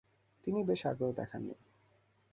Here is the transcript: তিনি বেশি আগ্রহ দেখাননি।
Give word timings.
তিনি 0.43 0.59
বেশি 0.63 0.85
আগ্রহ 0.87 1.09
দেখাননি। 1.11 1.55